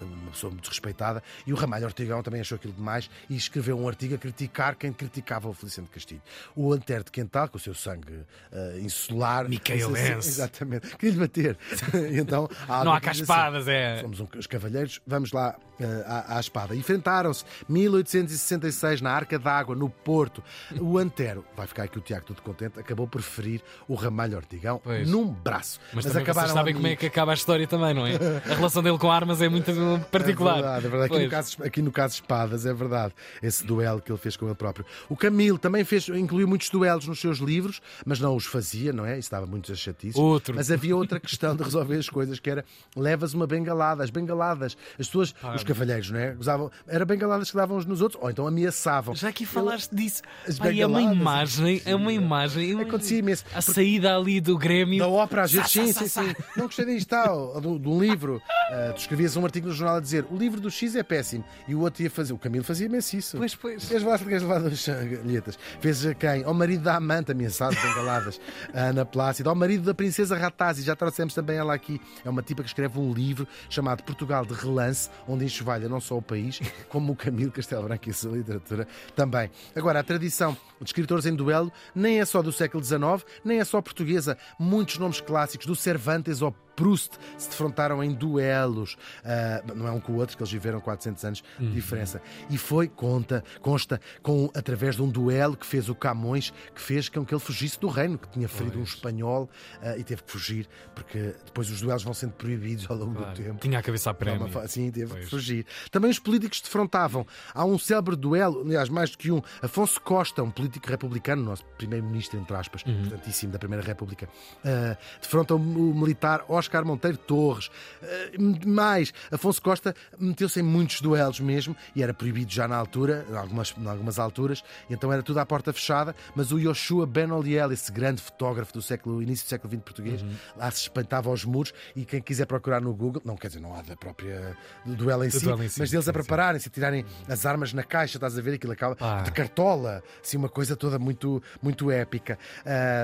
uma 0.00 0.30
pessoa 0.30 0.50
muito 0.50 0.68
respeitada, 0.68 1.22
e 1.46 1.52
o 1.52 1.56
Ramalho 1.56 1.84
Ortigão 1.84 2.22
também 2.22 2.40
achou 2.40 2.56
aquilo 2.56 2.72
demais 2.72 3.10
e 3.28 3.36
escreveu 3.36 3.78
um 3.78 3.86
artigo 3.86 4.14
a 4.14 4.18
criticar 4.18 4.76
quem 4.76 4.92
criticava 4.94 5.48
o 5.48 5.52
Feliciano 5.52 5.88
de 5.88 5.92
Castilho. 5.92 6.22
O 6.56 6.72
Antero 6.72 7.04
de 7.04 7.10
Quental, 7.10 7.48
com 7.48 7.58
o 7.58 7.60
seu 7.60 7.74
sangue 7.74 8.14
uh, 8.14 8.78
insular. 8.80 9.46
Micaelense. 9.46 10.28
Exatamente. 10.28 10.96
Queria-lhe 10.96 11.20
bater. 11.20 11.58
então, 12.18 12.48
há 12.66 12.82
não 12.82 12.92
há 12.92 13.00
cá 13.00 13.12
espadas, 13.12 13.68
é. 13.68 14.00
Somos 14.00 14.20
os 14.38 14.46
cavalheiros, 14.46 15.02
vamos 15.06 15.32
lá 15.32 15.54
uh, 15.80 15.84
à, 16.06 16.36
à 16.38 16.40
espada. 16.40 16.74
Enfrentaram-se 16.74 17.44
1866 17.68 19.02
na 19.02 19.12
Arca 19.12 19.38
d'Água, 19.38 19.74
no 19.74 19.90
Porto. 19.90 20.42
O 20.80 20.96
Antero, 20.96 21.44
vai 21.54 21.66
ficar 21.66 21.84
aqui 21.84 21.98
o 21.98 22.00
Tiago 22.00 22.24
tudo 22.24 22.40
contente, 22.40 22.78
acabou 22.78 23.06
por 23.06 23.20
ferir 23.20 23.62
o 23.86 23.94
Ramalho 23.94 24.36
Ortigão 24.36 24.80
pois. 24.82 25.06
num 25.06 25.26
braço. 25.26 25.78
Mas, 25.92 26.06
Mas 26.06 26.16
acabaram 26.16 26.48
vocês 26.48 26.58
sabem 26.58 26.74
como 26.74 26.86
é 26.86 26.96
que 26.96 27.06
acaba 27.06 27.32
a 27.32 27.34
história 27.34 27.66
também, 27.66 27.94
não 27.94 28.06
é? 28.06 28.14
A 28.50 28.54
relação 28.54 28.82
dele 28.82 28.98
com 28.98 29.10
armas 29.10 29.40
é 29.40 29.48
muito 29.48 29.72
particular. 30.10 30.58
É 30.58 30.62
verdade, 30.62 30.86
é 30.86 30.88
verdade. 30.88 31.12
Aqui 31.12 31.24
no, 31.24 31.30
caso, 31.30 31.56
aqui 31.64 31.82
no 31.82 31.92
caso 31.92 32.14
espadas, 32.14 32.66
é 32.66 32.72
verdade. 32.72 33.14
Esse 33.42 33.64
duelo 33.64 34.00
que 34.00 34.10
ele 34.10 34.18
fez 34.18 34.36
com 34.36 34.46
ele 34.46 34.54
próprio. 34.54 34.84
O 35.08 35.16
Camilo 35.16 35.58
também 35.58 35.84
fez, 35.84 36.08
incluiu 36.08 36.46
muitos 36.46 36.70
duelos 36.70 37.06
nos 37.06 37.20
seus 37.20 37.38
livros, 37.38 37.80
mas 38.04 38.20
não 38.20 38.36
os 38.36 38.46
fazia, 38.46 38.92
não 38.92 39.04
é? 39.04 39.18
Isso 39.18 39.30
dava 39.30 39.46
muitos 39.46 39.78
chatices. 39.78 40.16
Outro. 40.16 40.54
Mas 40.54 40.70
havia 40.70 40.96
outra 40.96 41.18
questão 41.18 41.56
de 41.56 41.62
resolver 41.62 41.96
as 41.96 42.08
coisas, 42.08 42.38
que 42.38 42.50
era 42.50 42.64
levas 42.96 43.34
uma 43.34 43.46
bengalada. 43.46 44.04
As 44.04 44.10
bengaladas, 44.10 44.76
as 44.98 45.06
pessoas, 45.06 45.34
ah, 45.42 45.54
os 45.54 45.64
cavalheiros, 45.64 46.10
não 46.10 46.18
é? 46.18 46.36
Usavam, 46.38 46.70
era 46.86 47.04
bengaladas 47.04 47.50
que 47.50 47.56
davam 47.56 47.76
uns 47.76 47.86
nos 47.86 48.00
outros, 48.00 48.22
ou 48.22 48.30
então 48.30 48.46
ameaçavam. 48.46 49.14
Já 49.14 49.28
aqui 49.28 49.44
falaste 49.44 49.92
ele, 49.92 50.02
disso. 50.02 50.22
Pai, 50.58 50.80
é 50.80 50.86
uma 50.86 51.02
imagem, 51.02 51.82
é 51.84 51.94
uma 51.94 52.12
imagem. 52.12 52.80
Acontecia 52.80 53.18
imenso. 53.18 53.44
A 53.54 53.60
saída 53.60 54.16
ali 54.16 54.40
do 54.40 54.56
Grêmio. 54.56 54.98
Da 54.98 55.08
ópera, 55.08 55.42
às 55.42 55.52
vezes, 55.52 55.69
sim, 55.70 55.92
sim, 55.92 56.08
sim. 56.08 56.34
Não 56.56 56.66
gostei 56.66 56.84
disto, 56.84 57.08
tal, 57.08 57.60
do, 57.60 57.78
do 57.78 57.98
livro. 57.98 58.42
Uh, 58.70 58.92
tu 58.94 58.98
escrevias 58.98 59.36
um 59.36 59.44
artigo 59.44 59.68
no 59.68 59.72
jornal 59.72 59.96
a 59.96 60.00
dizer 60.00 60.24
o 60.30 60.36
livro 60.36 60.60
do 60.60 60.70
X 60.70 60.94
é 60.94 61.02
péssimo 61.02 61.44
e 61.66 61.74
o 61.74 61.80
outro 61.80 62.02
ia 62.02 62.10
fazer. 62.10 62.32
O 62.32 62.38
Camilo 62.38 62.64
fazia 62.64 62.86
imenso 62.86 63.16
isso. 63.16 63.36
Pois, 63.36 63.54
pois. 63.54 63.84
Fez 63.84 64.02
lá, 64.02 64.18
fez 64.18 64.42
lá 64.42 64.58
duas 64.58 64.86
galhetas. 64.86 65.58
Fez 65.80 66.06
a 66.06 66.14
quem? 66.14 66.44
Ao 66.44 66.54
marido 66.54 66.82
da 66.82 66.96
amante, 66.96 67.32
ameaçado, 67.32 67.74
bengaladas. 67.74 68.40
a 68.72 68.80
Ana 68.86 69.04
Plácida. 69.04 69.50
Ao 69.50 69.54
marido 69.56 69.84
da 69.84 69.94
princesa 69.94 70.36
Ratazzi, 70.36 70.82
já 70.82 70.94
trouxemos 70.94 71.34
também 71.34 71.56
ela 71.56 71.74
aqui. 71.74 72.00
É 72.24 72.30
uma 72.30 72.42
tipa 72.42 72.62
que 72.62 72.68
escreve 72.68 72.98
um 72.98 73.12
livro 73.12 73.46
chamado 73.68 74.02
Portugal 74.02 74.44
de 74.44 74.54
Relance, 74.54 75.10
onde 75.26 75.44
enxovalha 75.44 75.88
não 75.88 76.00
só 76.00 76.16
o 76.16 76.22
país, 76.22 76.60
como 76.88 77.12
o 77.12 77.16
Camilo 77.16 77.50
Castelo 77.50 77.84
Branco 77.84 78.08
e 78.08 78.10
a 78.10 78.14
sua 78.14 78.36
literatura 78.36 78.86
também. 79.14 79.50
Agora, 79.74 80.00
a 80.00 80.02
tradição 80.02 80.56
de 80.80 80.86
escritores 80.86 81.26
em 81.26 81.34
duelo 81.34 81.72
nem 81.94 82.20
é 82.20 82.24
só 82.24 82.42
do 82.42 82.52
século 82.52 82.82
XIX, 82.82 83.24
nem 83.44 83.58
é 83.58 83.64
só 83.64 83.80
portuguesa. 83.80 84.36
Muitos 84.58 84.98
nomes 84.98 85.20
clássicos, 85.20 85.59
do 85.66 85.74
Cervantes 85.74 86.42
ao 86.42 86.52
Proust 86.80 87.18
se 87.36 87.50
defrontaram 87.50 88.02
em 88.02 88.10
duelos. 88.14 88.94
Uh, 89.22 89.74
não 89.74 89.86
é 89.86 89.92
um 89.92 90.00
com 90.00 90.12
o 90.12 90.16
outro, 90.16 90.34
que 90.34 90.42
eles 90.42 90.50
viveram 90.50 90.80
400 90.80 91.24
anos 91.26 91.44
de 91.58 91.66
uhum. 91.66 91.72
diferença. 91.72 92.22
E 92.48 92.56
foi, 92.56 92.88
conta, 92.88 93.44
consta, 93.60 94.00
com, 94.22 94.50
através 94.54 94.96
de 94.96 95.02
um 95.02 95.08
duelo 95.08 95.58
que 95.58 95.66
fez 95.66 95.90
o 95.90 95.94
Camões, 95.94 96.54
que 96.74 96.80
fez 96.80 97.10
com 97.10 97.22
que 97.22 97.34
ele 97.34 97.40
fugisse 97.40 97.78
do 97.78 97.88
reino, 97.88 98.16
que 98.16 98.28
tinha 98.30 98.48
ferido 98.48 98.78
pois. 98.78 98.88
um 98.88 98.94
espanhol 98.94 99.50
uh, 99.82 99.98
e 99.98 100.02
teve 100.02 100.22
que 100.22 100.32
fugir, 100.32 100.66
porque 100.94 101.34
depois 101.44 101.70
os 101.70 101.82
duelos 101.82 102.02
vão 102.02 102.14
sendo 102.14 102.32
proibidos 102.32 102.90
ao 102.90 102.96
longo 102.96 103.16
claro. 103.16 103.34
do 103.34 103.42
tempo. 103.42 103.58
Tinha 103.60 103.78
a 103.78 103.82
cabeça 103.82 104.10
a 104.10 104.14
prémio. 104.14 104.48
Sim, 104.66 104.90
teve 104.90 105.12
pois. 105.12 105.24
que 105.24 105.30
fugir. 105.30 105.66
Também 105.90 106.10
os 106.10 106.18
políticos 106.18 106.62
defrontavam. 106.62 107.26
Há 107.52 107.66
um 107.66 107.78
célebre 107.78 108.16
duelo, 108.16 108.62
aliás, 108.62 108.88
mais 108.88 109.10
do 109.10 109.18
que 109.18 109.30
um. 109.30 109.42
Afonso 109.60 110.00
Costa, 110.00 110.42
um 110.42 110.50
político 110.50 110.88
republicano, 110.88 111.42
nosso 111.42 111.64
primeiro-ministro, 111.76 112.40
entre 112.40 112.56
aspas, 112.56 112.82
uhum. 112.84 112.92
importantíssimo 113.00 113.52
da 113.52 113.58
Primeira 113.58 113.84
República, 113.84 114.26
uh, 114.64 114.96
defronta 115.20 115.54
o 115.54 115.58
militar 115.58 116.44
Oscar 116.48 116.69
Oscar 116.70 116.84
Monteiro 116.84 117.18
Torres. 117.18 117.68
Eh, 118.00 118.38
mais, 118.64 119.12
Afonso 119.30 119.60
Costa 119.60 119.94
meteu-se 120.18 120.60
em 120.60 120.62
muitos 120.62 121.00
duelos 121.00 121.40
mesmo 121.40 121.76
e 121.94 122.02
era 122.02 122.14
proibido 122.14 122.52
já 122.52 122.68
na 122.68 122.76
altura, 122.76 123.26
em 123.28 123.36
algumas, 123.36 123.74
em 123.76 123.86
algumas 123.88 124.18
alturas, 124.18 124.62
então 124.88 125.12
era 125.12 125.22
tudo 125.22 125.40
à 125.40 125.46
porta 125.46 125.72
fechada. 125.72 126.14
Mas 126.34 126.52
o 126.52 126.58
Yoshua 126.58 127.06
Ben 127.06 127.30
Oliel, 127.32 127.72
esse 127.72 127.90
grande 127.90 128.22
fotógrafo 128.22 128.72
do 128.72 128.80
século, 128.80 129.20
início 129.20 129.44
do 129.44 129.48
século 129.48 129.72
XX 129.72 129.82
português, 129.82 130.22
uhum. 130.22 130.30
lá 130.56 130.70
se 130.70 130.82
espantava 130.82 131.28
aos 131.28 131.44
muros 131.44 131.74
e 131.96 132.04
quem 132.04 132.22
quiser 132.22 132.46
procurar 132.46 132.80
no 132.80 132.94
Google, 132.94 133.20
não 133.24 133.36
quer 133.36 133.48
dizer, 133.48 133.60
não 133.60 133.74
há 133.74 133.82
da 133.82 133.96
própria 133.96 134.56
do 134.84 134.94
duelo 134.94 135.24
em, 135.24 135.30
si, 135.30 135.44
duelo 135.44 135.62
em 135.64 135.68
si, 135.68 135.80
mas 135.80 135.90
deles 135.90 136.08
a 136.08 136.12
prepararem-se, 136.12 136.68
a 136.68 136.70
tirarem 136.70 137.04
as 137.28 137.44
armas 137.44 137.72
na 137.72 137.82
caixa, 137.82 138.16
estás 138.16 138.38
a 138.38 138.40
ver 138.40 138.54
aquilo 138.54 138.72
acaba 138.72 138.96
ah. 139.00 139.22
de 139.22 139.32
cartola, 139.32 140.02
assim, 140.22 140.36
uma 140.36 140.48
coisa 140.48 140.76
toda 140.76 140.98
muito, 140.98 141.42
muito 141.60 141.90
épica. 141.90 142.38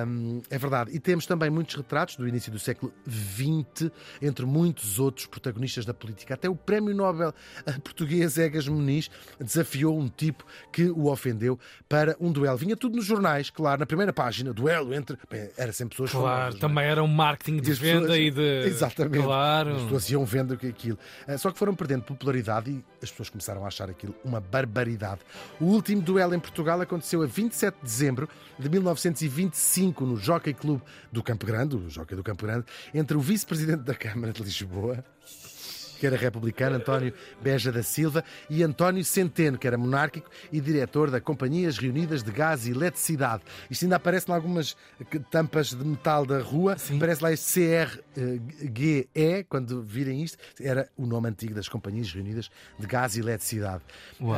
Um, 0.07 0.41
é 0.49 0.59
verdade. 0.59 0.91
E 0.95 1.01
temos 1.01 1.27
também 1.27 1.51
muitos 1.51 1.75
retratos 1.75 2.17
do 2.17 2.29
início 2.29 2.53
do 2.53 2.59
século 2.59 2.93
XX 3.09 3.56
entre 4.21 4.45
muitos 4.45 4.99
outros 4.99 5.27
protagonistas 5.27 5.85
da 5.85 5.95
política. 5.95 6.35
Até 6.35 6.49
o 6.49 6.57
Prémio 6.57 6.95
Nobel 6.95 7.33
português 7.83 8.37
Egas 8.39 8.67
Muniz 8.69 9.11
desafiou 9.41 9.99
um 9.99 10.09
tipo 10.09 10.45
que 10.73 10.85
o 10.91 11.07
ofendeu 11.07 11.59
para 11.89 12.17
um 12.21 12.33
duelo. 12.33 12.57
Vinha 12.57 12.77
tudo 12.77 12.97
nos 12.97 13.05
jornais, 13.05 13.51
claro, 13.51 13.81
na 13.81 13.87
primeira 13.87 14.13
página, 14.13 14.53
duelo 14.53 14.95
entre. 14.95 15.17
Bem, 15.31 15.51
era 15.57 15.73
sempre 15.73 15.91
pessoas 15.91 16.11
Claro, 16.11 16.39
famosas, 16.39 16.61
também 16.61 16.85
é? 16.85 16.89
era 16.89 17.03
um 17.03 17.09
marketing 17.09 17.61
de 17.61 17.73
venda 17.75 18.01
pessoas... 18.01 18.19
e 18.19 18.31
de. 18.31 18.67
Exatamente. 18.67 19.23
Claro. 19.23 19.77
As 19.77 19.83
pessoas 19.83 20.11
iam 20.11 20.25
vendo 20.25 20.55
aquilo. 20.55 20.99
Eh, 21.27 21.39
só 21.39 21.51
que 21.51 21.59
foram 21.59 21.75
perdendo 21.75 22.03
popularidade 22.03 22.71
e 22.71 22.85
as 23.03 23.11
pessoas 23.11 23.31
começaram 23.31 23.65
a 23.65 23.69
achar 23.69 23.89
aquilo 23.89 24.15
uma 24.25 24.41
barbaridade. 24.41 25.21
O 25.61 25.67
último 25.67 26.03
duelo 26.03 26.35
em 26.35 26.41
Portugal 26.41 26.81
aconteceu 26.81 27.23
a 27.23 27.27
27 27.27 27.77
de 27.77 27.83
dezembro 27.83 28.29
de 28.59 28.69
1925 28.69 30.05
no 30.07 30.17
Jockey 30.17 30.55
Club 30.55 30.81
do 31.13 31.23
Campo 31.23 31.47
Grande, 31.47 31.77
o 31.77 31.91
Jockey 31.91 32.15
do 32.15 32.23
Campo 32.23 32.45
Grande, 32.47 32.65
entre 32.95 33.17
o 33.17 33.21
vice-presidente 33.37 33.83
da 33.83 33.95
Câmara 33.95 34.33
de 34.33 34.43
Lisboa 34.43 35.05
que 35.99 36.07
era 36.07 36.15
republicano, 36.15 36.77
António 36.77 37.15
Beja 37.41 37.73
da 37.73 37.83
Silva, 37.83 38.23
e 38.51 38.63
António 38.63 39.03
Centeno, 39.03 39.57
que 39.57 39.67
era 39.67 39.79
monárquico 39.79 40.31
e 40.53 40.61
diretor 40.61 41.11
da 41.11 41.23
Companhias 41.23 41.79
Reunidas 41.79 42.23
de 42.23 42.31
Gás 42.31 42.67
e 42.67 42.71
Eletricidade. 42.71 43.43
Isto 43.71 43.87
ainda 43.87 43.97
aparece 43.97 44.31
em 44.31 44.35
algumas 44.35 44.77
tampas 45.31 45.71
de 45.71 45.83
metal 45.83 46.27
da 46.27 46.39
rua, 46.39 46.77
Sim. 46.77 46.99
aparece 46.99 47.23
lá 47.23 47.33
este 47.33 47.63
CRGE, 48.15 49.45
quando 49.49 49.83
virem 49.83 50.23
isto, 50.23 50.37
era 50.61 50.87
o 50.99 51.07
nome 51.07 51.31
antigo 51.31 51.55
das 51.55 51.67
Companhias 51.67 52.13
Reunidas 52.13 52.51
de 52.79 52.87
Gás 52.87 53.17
e 53.17 53.21
Eletricidade. 53.21 53.83
Uau. 54.21 54.37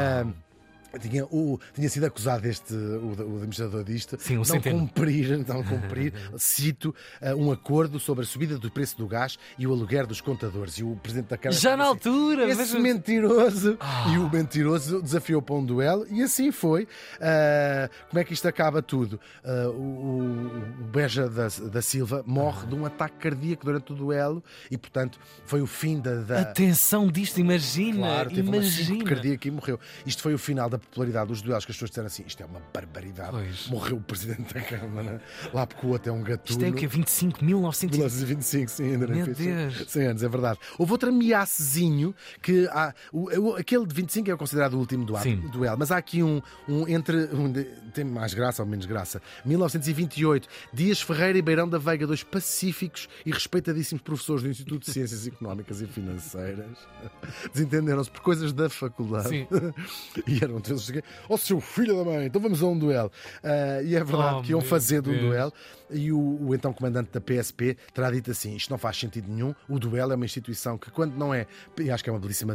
Tinha, 1.01 1.25
o, 1.27 1.61
tinha 1.75 1.89
sido 1.89 2.07
acusado 2.07 2.49
este, 2.49 2.73
o, 2.73 3.09
o 3.09 3.37
administrador 3.37 3.85
disto, 3.85 4.17
Sim, 4.19 4.37
não 4.37 4.61
cumprir, 4.61 5.45
não 5.47 5.63
cumprir, 5.65 6.15
cito, 6.39 6.95
uh, 7.21 7.35
um 7.37 7.53
acordo 7.53 8.01
sobre 8.01 8.25
a 8.25 8.27
subida 8.27 8.59
do 8.59 8.71
preço 8.71 8.97
do 8.97 9.07
gás 9.07 9.39
e 9.59 9.67
o 9.67 9.73
aluguer 9.73 10.07
dos 10.07 10.21
contadores. 10.23 10.79
E 10.79 10.85
o 10.85 10.97
Presidente 10.97 11.29
da 11.29 11.37
Câmara. 11.37 11.61
Já 11.61 11.77
na 11.77 11.85
assim, 11.85 11.93
altura! 11.93 12.49
Esse 12.49 12.73
mas... 12.73 12.83
mentiroso! 12.83 13.77
Ah. 13.81 14.07
E 14.15 14.19
o 14.19 14.31
mentiroso 14.31 15.03
desafiou 15.03 15.43
para 15.43 15.57
um 15.57 15.65
duelo 15.65 16.07
e 16.11 16.23
assim 16.23 16.51
foi. 16.51 16.85
Uh, 16.85 17.91
como 18.09 18.21
é 18.21 18.25
que 18.25 18.33
isto 18.33 18.49
acaba 18.49 18.81
tudo? 18.81 19.21
Uh, 19.45 19.69
o, 19.71 20.83
o, 20.83 20.85
Beja 20.85 21.29
da, 21.29 21.49
da 21.71 21.83
Silva 21.83 22.25
morre 22.27 22.63
ah. 22.65 22.67
de 22.67 22.75
um 22.75 22.87
ataque 22.87 23.17
cardíaco 23.19 23.65
durante 23.65 23.93
o 23.93 23.95
duelo 23.95 24.43
e, 24.71 24.79
portanto, 24.79 25.19
foi 25.45 25.61
o 25.61 25.67
fim 25.67 26.01
da. 26.01 26.15
da... 26.23 26.41
Atenção 26.41 27.09
disto, 27.09 27.39
imagina! 27.39 27.99
Claro, 27.99 28.31
teve 28.31 28.49
imagina. 28.49 28.95
uma 28.95 29.05
cardíaca 29.05 29.49
e 29.49 29.51
morreu. 29.51 29.79
Isto 30.07 30.23
foi 30.23 30.33
o 30.33 30.39
final 30.39 30.71
da 30.71 30.78
da 30.79 30.87
popularidade 30.87 31.29
dos 31.29 31.43
duelos, 31.43 31.65
que 31.65 31.71
as 31.71 31.77
pessoas 31.77 31.91
disseram 31.91 32.07
assim: 32.07 32.25
isto 32.27 32.43
é 32.43 32.47
uma 32.47 32.61
barbaridade. 32.73 33.31
Pois. 33.33 33.69
Morreu 33.69 33.97
o 33.97 34.01
presidente 34.01 34.55
da 34.55 34.61
Câmara, 34.61 35.23
lá 35.53 35.67
porque 35.67 35.87
o 35.87 35.91
outro 35.91 36.11
é 36.11 36.13
um 36.13 36.23
gatuno. 36.23 36.59
Isto 36.59 36.65
é 36.65 36.71
o 36.71 36.75
quê? 36.75 36.87
25? 36.87 37.45
1925? 37.45 38.71
sim, 38.71 38.93
ainda 38.93 39.07
nem 39.07 39.25
Deus. 39.25 39.85
100 39.89 40.07
anos, 40.07 40.23
é 40.23 40.29
verdade. 40.29 40.59
Houve 40.79 40.93
outro 40.93 41.09
ameaçezinho 41.09 42.15
que 42.43 42.67
há. 42.69 42.95
O, 43.13 43.55
aquele 43.55 43.87
de 43.87 43.95
25 43.95 44.31
é 44.31 44.37
considerado 44.37 44.75
o 44.75 44.79
último 44.79 45.05
duelo, 45.05 45.49
duelo 45.49 45.77
mas 45.79 45.91
há 45.91 45.97
aqui 45.97 46.23
um, 46.23 46.41
um 46.69 46.89
entre. 46.89 47.17
Um, 47.33 47.53
tem 47.93 48.05
mais 48.05 48.35
graça 48.35 48.63
ou 48.63 48.69
menos 48.69 48.87
graça. 48.87 49.21
1928, 49.45 50.49
Dias 50.73 51.01
Ferreira 51.01 51.39
e 51.39 51.43
Beirão 51.43 51.69
da 51.69 51.79
Veiga, 51.79 52.07
dois 52.07 52.23
pacíficos 52.23 53.09
e 53.25 53.31
respeitadíssimos 53.31 54.03
professores 54.03 54.43
do 54.43 54.49
Instituto 54.49 54.85
de 54.85 54.93
Ciências 54.93 55.27
Económicas 55.29 55.81
e 55.81 55.87
Financeiras, 55.87 56.77
desentenderam-se 57.53 58.11
por 58.11 58.21
coisas 58.21 58.53
da 58.53 58.69
faculdade. 58.69 59.29
Sim. 59.29 59.47
e 60.27 60.43
eram 60.43 60.61
três. 60.69 61.05
Ó 61.29 61.35
oh, 61.35 61.39
seu 61.39 61.61
filho 61.61 61.97
da 61.97 62.05
mãe, 62.05 62.27
então 62.27 62.41
vamos 62.41 62.63
a 62.63 62.67
um 62.67 62.79
duelo. 62.79 63.11
Uh, 63.43 63.85
e 63.85 63.97
é 63.97 64.05
verdade 64.05 64.37
oh, 64.39 64.43
que 64.43 64.51
iam 64.53 64.61
fazendo 64.61 65.11
um 65.11 65.19
duelo. 65.19 65.53
E 65.91 66.13
o, 66.13 66.19
o, 66.19 66.55
então 66.55 66.73
comandante 66.73 67.11
da 67.13 67.21
PSP 67.21 67.77
terá 67.93 68.11
dito 68.11 68.31
assim: 68.31 68.55
isto 68.55 68.71
não 68.71 68.79
faz 68.79 68.97
sentido 68.97 69.29
nenhum. 69.29 69.55
O 69.69 69.79
duelo 69.79 70.13
é 70.13 70.17
uma 70.17 70.25
instituição 70.25 70.79
que, 70.79 70.91
quando 70.91 71.15
não 71.15 71.33
é, 71.33 71.47
e 71.79 71.91
acho 71.91 72.05
que 72.05 72.11
é 72.11 72.13
uma 72.13 72.19
belíssima 72.19 72.55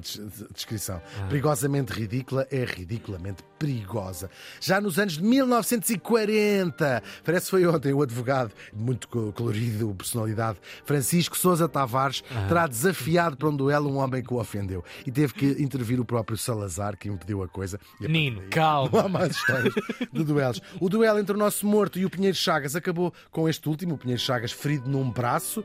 descrição, 0.53 1.01
ah. 1.19 1.27
perigosamente 1.27 1.91
ridícula, 1.91 2.47
é 2.51 2.63
ridiculamente 2.63 3.43
perigosa. 3.59 4.29
Já 4.59 4.79
nos 4.79 4.99
anos 4.99 5.13
de 5.13 5.23
1940, 5.23 7.03
parece 7.23 7.45
que 7.45 7.51
foi 7.51 7.65
ontem, 7.65 7.93
o 7.93 8.01
advogado, 8.01 8.51
muito 8.73 9.07
colorido, 9.07 9.93
personalidade, 9.95 10.59
Francisco 10.85 11.37
Souza 11.37 11.67
Tavares, 11.67 12.23
ah. 12.31 12.47
terá 12.47 12.67
desafiado 12.67 13.37
para 13.37 13.49
um 13.49 13.55
duelo 13.55 13.89
um 13.89 13.97
homem 13.97 14.23
que 14.23 14.33
o 14.33 14.39
ofendeu. 14.39 14.83
E 15.05 15.11
teve 15.11 15.33
que 15.33 15.45
intervir 15.63 15.99
o 15.99 16.05
próprio 16.05 16.37
Salazar, 16.37 16.97
que 16.97 17.09
impediu 17.09 17.43
a 17.43 17.47
coisa. 17.47 17.79
E 18.01 18.07
partir 18.13 18.39
daí, 18.39 18.49
calma. 18.49 18.89
Não 18.91 18.99
há 18.99 19.09
mais 19.09 19.35
histórias 19.35 19.73
de 20.11 20.23
duelos. 20.23 20.61
O 20.79 20.89
duelo 20.89 21.19
entre 21.19 21.35
o 21.35 21.37
nosso 21.37 21.65
morto 21.65 21.99
e 21.99 22.05
o 22.05 22.09
Pinheiro 22.09 22.35
Chagas 22.35 22.75
acabou 22.75 23.13
com 23.31 23.47
este 23.49 23.67
último, 23.67 23.95
o 23.95 23.97
Pinheiro 23.97 24.21
Chagas 24.21 24.51
ferido 24.51 24.89
num 24.89 25.09
braço. 25.09 25.63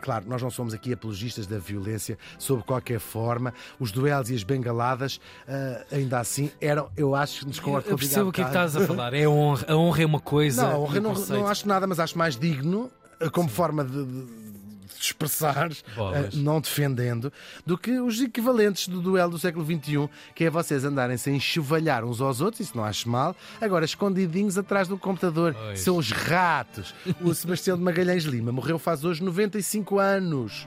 Claro, 0.00 0.24
nós 0.28 0.42
não 0.42 0.50
somos 0.50 0.74
aqui 0.74 0.92
apologistas 0.92 1.46
da 1.46 1.58
violência 1.58 2.18
sob 2.38 2.62
qualquer 2.62 3.00
forma. 3.00 3.52
Os 3.78 3.90
duelos 3.92 4.30
e 4.30 4.34
as 4.34 4.42
bengaladas, 4.42 5.20
ah, 5.48 5.84
ainda 5.92 6.18
assim, 6.20 6.50
eram, 6.60 6.90
eu 6.96 7.14
acho 7.14 7.40
que 7.40 7.46
nos 7.46 7.60
concordo 7.60 7.88
Eu 7.90 7.96
percebo 7.98 8.28
o 8.30 8.32
que 8.32 8.40
é 8.40 8.44
que 8.44 8.50
estás 8.50 8.76
a 8.76 8.86
falar. 8.86 9.14
É 9.14 9.24
a 9.24 9.30
honra. 9.30 9.66
A 9.68 9.76
honra 9.76 10.02
é 10.02 10.06
uma 10.06 10.20
coisa. 10.20 10.62
Não, 10.62 10.70
a 10.72 10.78
honra 10.78 11.00
não, 11.00 11.14
não 11.14 11.46
acho 11.46 11.66
nada, 11.68 11.86
mas 11.86 11.98
acho 12.00 12.16
mais 12.18 12.36
digno, 12.36 12.90
ah, 13.20 13.30
como 13.30 13.48
forma 13.48 13.84
de. 13.84 14.04
de- 14.04 14.49
de 14.98 15.04
expressar, 15.04 15.70
Bolas. 15.94 16.26
ah, 16.26 16.36
não 16.36 16.60
defendendo, 16.60 17.32
do 17.64 17.76
que 17.76 17.98
os 18.00 18.20
equivalentes 18.20 18.88
do 18.88 19.00
duelo 19.00 19.32
do 19.32 19.38
século 19.38 19.64
XXI, 19.64 20.08
que 20.34 20.44
é 20.44 20.50
vocês 20.50 20.84
andarem-se 20.84 21.30
a 21.30 21.32
enxovalhar 21.32 22.04
uns 22.04 22.20
aos 22.20 22.40
outros, 22.40 22.60
isso 22.60 22.76
não 22.76 22.84
acho 22.84 23.08
mal, 23.08 23.34
agora 23.60 23.84
escondidinhos 23.84 24.58
atrás 24.58 24.88
do 24.88 24.98
computador. 24.98 25.54
Pois. 25.54 25.80
São 25.80 25.96
os 25.96 26.10
ratos. 26.10 26.94
O 27.20 27.34
Sebastião 27.34 27.76
de 27.76 27.82
Magalhães 27.82 28.24
Lima 28.24 28.52
morreu 28.52 28.78
faz 28.78 29.04
hoje 29.04 29.22
95 29.22 29.98
anos. 29.98 30.66